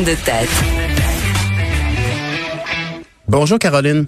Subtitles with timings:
[0.00, 0.48] de tête.
[3.28, 4.06] Bonjour Caroline.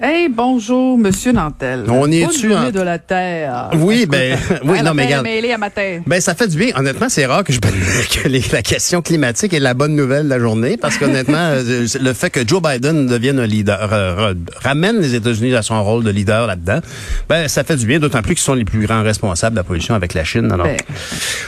[0.00, 1.84] Hey, bonjour, Monsieur Nantel.
[1.88, 3.70] On y est-tu en- de la Terre.
[3.78, 5.26] Oui, ben, oui, non, mais regarde.
[5.26, 6.02] à ma terre.
[6.06, 6.68] Ben, ça fait du bien.
[6.76, 7.60] Honnêtement, c'est rare que, je,
[8.22, 11.86] que les- la question climatique est la bonne nouvelle de la journée parce qu'honnêtement, euh,
[11.98, 15.82] le fait que Joe Biden devienne un leader, euh, re- ramène les États-Unis à son
[15.82, 16.80] rôle de leader là-dedans,
[17.30, 19.64] ben, ça fait du bien, d'autant plus qu'ils sont les plus grands responsables de la
[19.64, 20.52] pollution avec la Chine.
[20.52, 20.76] Alors, Ben,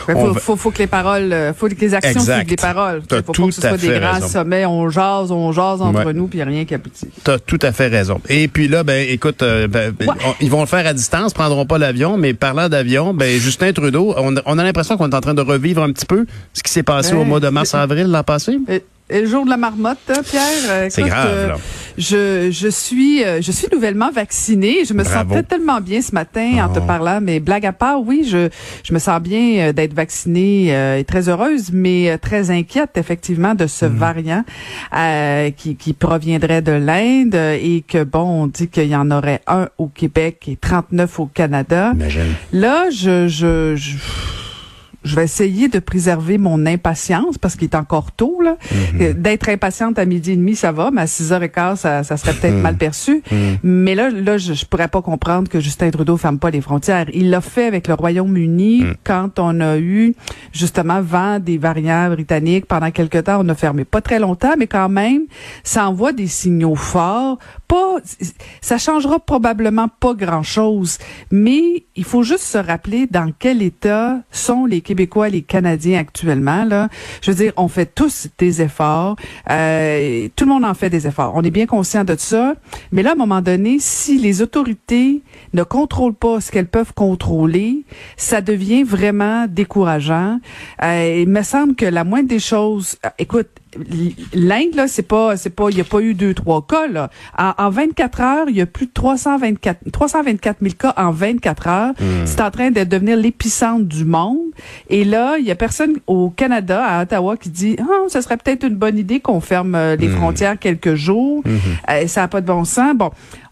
[0.06, 2.56] ben, faut, va- faut, faut que les paroles, euh, faut que les actions suivent les
[2.56, 3.02] paroles.
[3.06, 4.28] T'as faut tout pas que ce à soit des grands raison.
[4.28, 6.14] sommets, on jase, on jase entre Ouais.
[6.14, 7.08] nous, puis rien qui aboutit.
[7.24, 8.17] T'as tout à fait raison.
[8.28, 10.06] Et puis là, ben, écoute, euh, ben, Ouais.
[10.26, 13.72] on- ils vont le faire à distance, prendront pas l'avion, mais parlant d'avion, ben, Justin
[13.72, 16.62] Trudeau, on, on a l'impression qu'on est en train de revivre un petit peu ce
[16.62, 18.58] qui s'est passé Ben, au mois de mars-avril l'an passé.
[18.68, 19.98] Et, et le jour de la marmotte,
[20.30, 20.42] Pierre.
[20.68, 21.56] euh, C'est grave, euh, là.
[21.98, 24.84] Je, je suis, euh, je suis nouvellement vaccinée.
[24.88, 25.30] Je me Bravo.
[25.34, 26.86] sentais tellement bien ce matin en te Oh.
[26.86, 27.20] parlant.
[27.20, 28.48] Mais blague à part, oui, je,
[28.84, 32.90] je me sens bien euh, d'être vaccinée euh, et très heureuse, mais euh, très inquiète
[32.96, 33.96] effectivement de ce Mm.
[33.96, 34.44] variant
[34.96, 39.40] euh, qui, qui proviendrait de l'Inde et que bon, on dit qu'il y en aurait
[39.48, 41.90] un au Québec et 39 au Canada.
[41.94, 42.34] Imagine.
[42.52, 43.96] Là, je, je, je,
[45.04, 48.40] je vais essayer de préserver mon impatience parce qu'il est encore tôt.
[48.42, 48.56] là.
[48.94, 49.00] Mhm.
[49.00, 52.32] Euh, D'être impatiente à midi et demi, ça va, mais à 6h15, ça, ça serait
[52.34, 52.60] peut-être Mhm.
[52.62, 53.22] mal perçu.
[53.30, 53.58] Mhm.
[53.62, 57.06] Mais là, là, je, je pourrais pas comprendre que Justin Trudeau ferme pas les frontières.
[57.14, 60.14] Il l'a fait avec le Royaume-Uni quand on a eu
[60.52, 63.38] justement vent des variants britanniques pendant quelque temps.
[63.44, 65.22] On a fermé pas très longtemps, mais quand même,
[65.64, 67.38] ça envoie des signaux forts.
[67.68, 67.96] Pas,
[68.62, 70.98] ça changera probablement pas grand-chose,
[71.30, 76.64] mais il faut juste se rappeler dans quel état sont les Québécois, les Canadiens actuellement.
[76.64, 76.88] Là,
[77.20, 79.16] je veux dire, on fait tous des efforts.
[79.50, 81.32] Euh, tout le monde en fait des efforts.
[81.34, 82.54] On est bien conscient de ça.
[82.90, 85.22] Mais là, à un moment donné, si les autorités
[85.52, 87.84] ne contrôlent pas ce qu'elles peuvent contrôler,
[88.16, 90.40] ça devient vraiment décourageant.
[90.82, 93.48] Euh, il me semble que la moindre des choses, euh, écoute,
[94.34, 97.10] l'Inde là, c'est pas, c'est pas, il y a pas eu deux trois cas là.
[97.36, 101.66] En, en 24 heures, il y a plus de 324, 324 000 cas en 24
[101.68, 101.94] heures.
[102.24, 104.38] C'est en train de devenir l'épicentre du monde.
[104.88, 108.36] Et là, il y a personne au Canada, à Ottawa, qui dit, ah, ce serait
[108.36, 111.42] peut-être une bonne idée qu'on ferme euh, les frontières quelques jours.
[111.90, 112.94] Euh, ça n'a pas de bon sens.
[112.94, 113.10] Bon.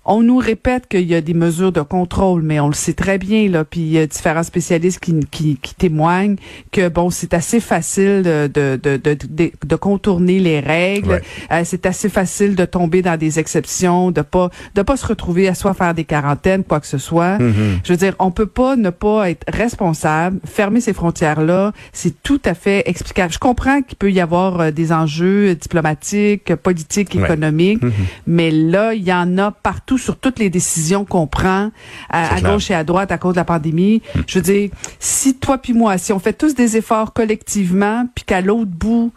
[0.09, 3.19] On nous répète qu'il y a des mesures de contrôle, mais on le sait très
[3.19, 3.65] bien là.
[3.65, 6.37] Puis il y a différents spécialistes qui, qui, qui témoignent
[6.73, 11.09] que bon, c'est assez facile de de, de, de, contourner les règles.
[11.11, 11.23] Ouais.
[11.53, 15.49] Euh, c'est assez facile de tomber dans des exceptions, de pas de pas se retrouver
[15.49, 17.39] à soit faire des quarantaines, quoi que ce soit.
[17.39, 17.81] Mhm.
[17.85, 20.39] Je veux dire, on peut pas ne pas être responsable.
[20.45, 23.33] Fermer ces frontières-là, c'est tout à fait explicable.
[23.33, 27.23] Je comprends qu'il peut y avoir euh, des enjeux diplomatiques, politiques, Ouais.
[27.25, 27.93] économiques, Mhm.
[28.27, 31.71] mais là, il y en a partout sur toutes les décisions qu'on prend
[32.11, 34.03] à, gauche et à droite à cause de la pandémie.
[34.27, 38.25] Je veux dire, si toi puis moi, si on fait tous des efforts collectivement, puis
[38.25, 39.13] qu'à l'autre bout,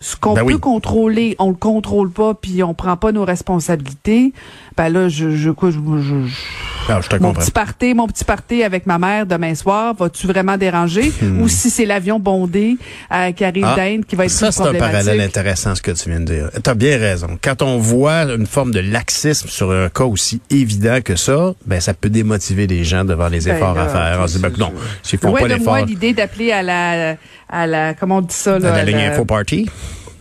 [0.00, 0.60] ce qu'on Ben peut oui.
[0.60, 4.32] contrôler, on le contrôle pas, puis on prend pas nos responsabilités,
[4.76, 7.42] ben là, je, je, quoi, je, je- je te mon comprends.
[7.42, 11.10] petit party, mon petit party avec ma mère demain soir, vas-tu vraiment déranger?
[11.40, 12.76] Ou si c'est l'avion bondé
[13.12, 13.68] euh, qui arrive Hmm.
[13.72, 16.26] Ah, d'Inde qui va être Ça, c'est un parallèle intéressant, ce que tu viens de
[16.26, 16.50] dire.
[16.62, 17.38] Tu as bien raison.
[17.42, 21.80] Quand on voit une forme de laxisme sur un cas aussi évident que ça, ben
[21.80, 24.18] ça peut démotiver les gens devant les Ben efforts là, à faire.
[24.22, 27.16] On se dit, ben, non, s'ils font Loin pas l'effort, l'idée d'appeler à la,
[27.48, 28.70] à la, comment on dit ça, là?
[28.70, 29.68] la à ligne la- info party.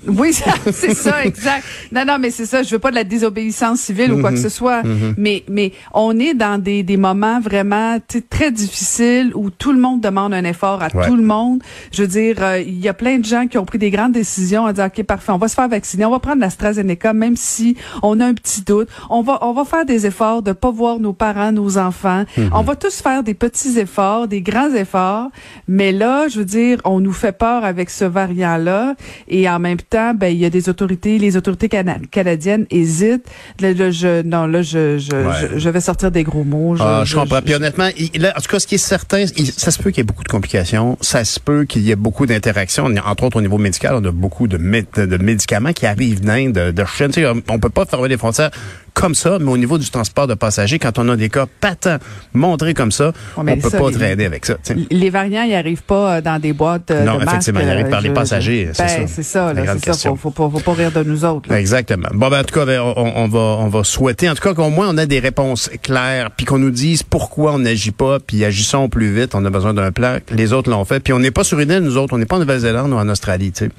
[0.19, 1.63] Oui, c'est ça, exact.
[1.91, 2.63] Non, non, mais c'est ça.
[2.63, 4.35] Je veux pas de la désobéissance civile ou quoi Mhm.
[4.37, 4.81] que ce soit.
[5.17, 7.97] Mais, mais on est dans des, des moments vraiment
[8.29, 11.07] très difficiles où tout le monde demande un effort à Ouais.
[11.07, 11.61] tout le monde.
[11.91, 14.11] Je veux dire, euh, il y a plein de gens qui ont pris des grandes
[14.13, 17.35] décisions à dire, OK, parfait, on va se faire vacciner, on va prendre l'AstraZeneca, même
[17.35, 18.87] si on a un petit doute.
[19.09, 22.23] On va, on va faire des efforts de pas voir nos parents, nos enfants.
[22.53, 25.29] On va tous faire des petits efforts, des grands efforts.
[25.67, 28.95] Mais là, je veux dire, on nous fait peur avec ce variant-là.
[29.27, 33.25] Et en même temps, ben, il y a des autorités, les autorités cana- canadiennes hésitent.
[33.59, 35.33] Là, là, je, non, là, je, je, Ouais.
[35.53, 36.75] je, je vais sortir des gros mots.
[36.79, 37.41] Ah, je comprends.
[37.41, 39.91] Puis honnêtement, il- là, en tout cas, ce qui est certain, il- ça se peut
[39.91, 42.85] qu'il y ait beaucoup de complications, ça se peut qu'il y ait beaucoup d'interactions.
[43.05, 46.53] Entre autres, au niveau médical, on a beaucoup de, mé- de- médicaments qui arrivent d'Inde,
[46.53, 47.07] de, de Chine.
[47.11, 48.51] Tu sais, on peut pas fermer les frontières
[48.95, 51.97] comme ça, mais au niveau du transport de passagers, quand on a des cas patents
[52.33, 54.55] montrés comme ça, Ouais, on peut ça, pas les- traîner avec ça.
[54.89, 57.69] Les variants, ils arrivent pas euh, dans des boîtes euh, Non, de masques, effectivement, ils
[57.69, 58.95] arrivent par les je- passagers, c'est ben, ça.
[59.07, 60.09] c'est ça, c'est ça.
[60.09, 61.49] Faut, faut, pas, faut pas rire de nous autres.
[61.49, 61.59] là.
[61.59, 62.07] Exactement.
[62.13, 64.53] Bon, ben, en tout cas, ben, on, on va, on va souhaiter, en tout cas,
[64.53, 68.19] qu'au moins on ait des réponses claires, puis qu'on nous dise pourquoi on n'agit pas,
[68.19, 69.35] puis agissons plus vite.
[69.35, 70.17] On a besoin d'un plan.
[70.31, 70.99] Les autres l'ont fait.
[71.01, 72.13] Puis on n'est pas sur une île, nous autres.
[72.13, 73.71] On n'est pas en Nouvelle-Zélande ou en Australie, tu sais.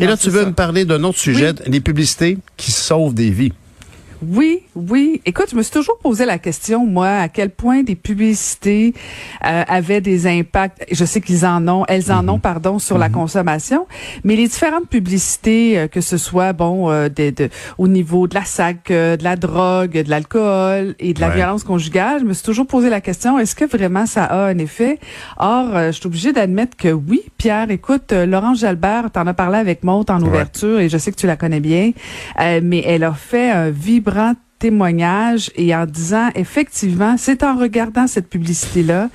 [0.00, 0.46] Et là, tu veux ça.
[0.46, 3.52] me parler d'un autre sujet, les publicités qui sauvent des vies.
[4.22, 5.20] Oui, oui.
[5.26, 8.94] Écoute, je me suis toujours posé la question, moi, à quel point des publicités
[9.44, 10.86] euh, avaient des impacts.
[10.92, 12.40] Je sais qu'ils en ont, elles en ont, mhm.
[12.40, 13.14] pardon, sur la mhm.
[13.14, 13.86] consommation,
[14.22, 17.48] mais les différentes publicités, euh, que ce soit bon, euh, de,
[17.78, 22.20] au niveau de la sac, de la drogue, de l'alcool et de la violence conjugale,
[22.20, 25.00] je me suis toujours posé la question est-ce que vraiment ça a un effet?
[25.38, 27.22] Or, je suis obligée d'admettre que oui.
[27.38, 31.16] Pierre, écoute, Laurence Jalbert, t'en as parlé avec Monte en ouverture et je sais que
[31.16, 31.92] tu la connais bien,
[32.38, 38.06] mais elle a fait un vibrant vibrante témoignage et en disant effectivement, c'est en regardant
[38.06, 39.08] cette publicité-là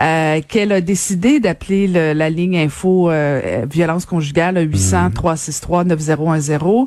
[0.00, 6.86] euh, qu'elle a décidé d'appeler la ligne info euh, violence conjugale 800 363 9010.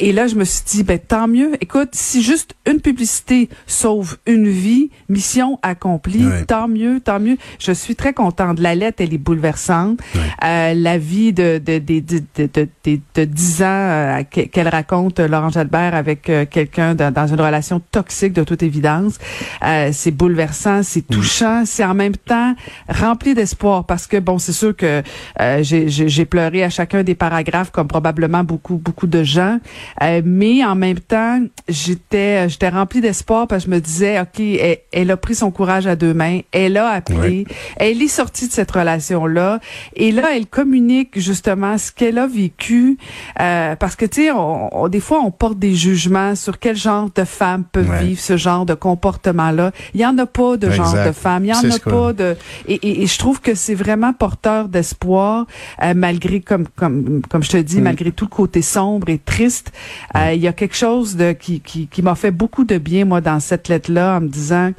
[0.00, 1.52] Et là, je me suis dit, ben tant mieux.
[1.60, 7.36] Écoute, si juste une publicité sauve une vie, mission accomplie, tant mieux, tant mieux.
[7.60, 8.58] Je suis très contente.
[8.58, 10.00] La lettre, elle est bouleversante.
[10.44, 15.94] Euh, la vie de de, de, de, de, de 10 ans qu'elle raconte, Laurent Jalbert,
[15.94, 17.51] avec quelqu'un dans une relation
[17.90, 19.18] toxique de toute évidence.
[19.64, 22.54] Euh, c'est bouleversant, c'est touchant, c'est en même temps
[22.88, 25.02] rempli d'espoir parce que bon, c'est sûr que
[25.40, 29.58] euh, j'ai pleuré à chacun des paragraphes comme probablement beaucoup beaucoup de gens,
[30.02, 34.40] euh, mais en même temps, j'étais j'étais rempli d'espoir parce que je me disais ok,
[34.92, 37.46] elle, a pris son courage à deux mains, elle a appelé,
[37.76, 39.60] elle est sortie de cette relation là
[39.94, 42.98] et là elle communique justement ce qu'elle a vécu
[43.36, 47.24] parce que tu sais, on, des fois on porte des jugements sur quel genre de
[47.24, 49.72] femme peut vivre ce genre de comportement-là.
[49.94, 51.44] Il y en a pas de genre de femme.
[51.44, 52.36] Il y en a pas de.
[52.68, 55.46] Et, et, je trouve que c'est vraiment porteur d'espoir,
[55.82, 57.84] euh, malgré comme comme comme je te dis, mm.
[57.84, 59.72] malgré tout le côté sombre et triste.
[60.16, 63.04] Euh, il y a quelque chose de qui qui, qui m'a fait beaucoup de bien
[63.04, 64.70] moi dans cette lettre-là, en me disant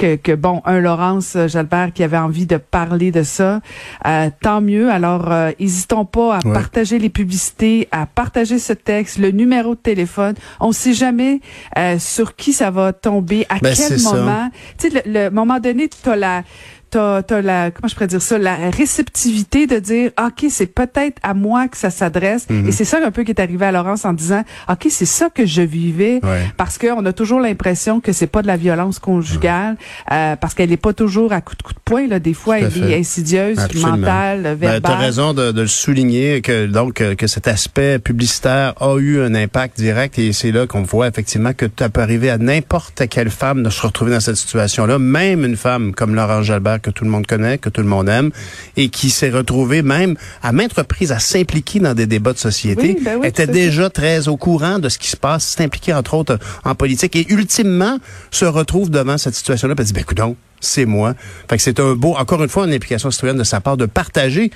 [0.00, 3.60] que, bon, un Laurence Jalbert qui avait envie de parler de ça,
[4.06, 4.90] euh, tant mieux.
[4.90, 9.80] Alors, euh, hésitons pas à partager les publicités, à partager ce texte, le numéro de
[9.80, 10.34] téléphone.
[10.58, 11.40] On ne sait jamais
[11.78, 14.50] euh, sur qui ça va tomber, à ben, quel moment.
[14.78, 16.42] Tu sais, le, le, moment donné, tu as la
[16.90, 21.18] t'as as la comment je pourrais dire ça la réceptivité de dire ok c'est peut-être
[21.22, 22.48] à moi que ça s'adresse.
[22.50, 22.68] Mhm.
[22.68, 25.28] et c'est ça un peu qui est arrivé à Laurence en disant ok c'est ça
[25.30, 26.20] que je vivais
[26.56, 29.76] parce que on a toujours l'impression que c'est pas de la violence conjugale
[30.10, 32.18] euh, parce qu'elle est pas toujours à coup de coup de poing là.
[32.18, 34.80] Des fois elle est insidieuse mentale ben, verbale.
[34.80, 39.20] ben, as raison de, de, le souligner que donc que cet aspect publicitaire a eu
[39.20, 43.08] un impact direct et c'est là qu'on voit effectivement que ça peut arriver à n'importe
[43.08, 46.79] quelle femme de se retrouver dans cette situation là même une femme comme Laurence Jalbert
[46.80, 48.30] que tout le monde connaît, que tout le monde aime,
[48.76, 52.96] et qui s'est retrouvé même à maintes reprises à s'impliquer dans des débats de société,
[53.02, 56.38] ben était déjà très au courant de ce qui se passe, s'est impliqué entre autres
[56.64, 57.98] en politique, et ultimement
[58.30, 60.20] se retrouve devant cette situation-là, et dit, ben écoute
[60.60, 61.14] c'est moi.
[61.48, 63.86] Fait que c'est un beau, encore une fois, une implication citoyenne de sa part de
[63.86, 64.50] partager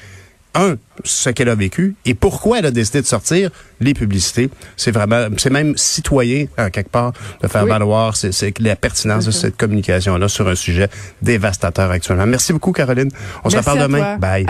[0.55, 4.51] un, ce qu'elle a vécu et pourquoi elle a décidé de sortir les publicités.
[4.77, 7.13] C'est vraiment, c'est même citoyen, en quelque part,
[7.43, 10.89] de faire valoir c'est, la pertinence de cette communication-là sur un sujet
[11.23, 12.27] dévastateur actuellement.
[12.27, 13.11] Merci beaucoup, Caroline.
[13.43, 14.17] On se reparle demain.
[14.19, 14.47] Bye.